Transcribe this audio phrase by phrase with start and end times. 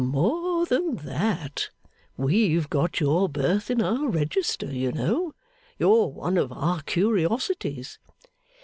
[0.03, 1.69] 'More than that,
[2.17, 5.35] we've got your birth in our Register, you know;
[5.77, 7.99] you're one of our curiosities.